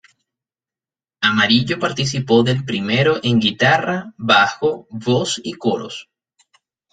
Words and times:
Amarillo 1.21 1.77
participó 1.77 2.41
del 2.41 2.65
primero 2.65 3.19
en 3.21 3.37
guitarra, 3.39 4.15
bajo, 4.17 4.87
voz 4.89 5.39
y 5.43 5.53
coros. 5.53 6.09